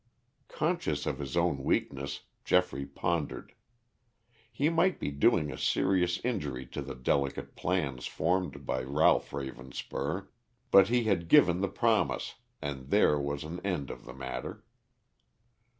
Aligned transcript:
Conscious 0.47 1.05
of 1.05 1.19
his 1.19 1.37
own 1.37 1.63
weakness, 1.63 2.21
Geoffrey 2.43 2.87
pondered. 2.87 3.53
He 4.51 4.67
might 4.67 4.99
be 4.99 5.11
doing 5.11 5.51
a 5.51 5.59
serious 5.59 6.19
injury 6.23 6.65
to 6.73 6.81
the 6.81 6.95
delicate 6.95 7.55
plans 7.55 8.07
formed 8.07 8.65
by 8.65 8.81
Ralph 8.81 9.29
Ravenspur, 9.29 10.29
but 10.71 10.87
he 10.87 11.03
had 11.03 11.27
given 11.27 11.61
the 11.61 11.67
promise 11.69 12.33
and 12.63 12.87
there 12.89 13.19
was 13.19 13.43
an 13.43 13.59
end 13.59 13.91
of 13.91 14.05
the 14.05 14.13
matter. 14.15 14.65